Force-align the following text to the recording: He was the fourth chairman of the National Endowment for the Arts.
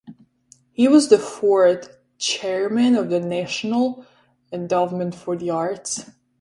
He 0.71 0.87
was 0.87 1.09
the 1.09 1.19
fourth 1.19 1.95
chairman 2.17 2.95
of 2.95 3.11
the 3.11 3.19
National 3.19 4.03
Endowment 4.51 5.13
for 5.13 5.37
the 5.37 5.51
Arts. 5.51 6.09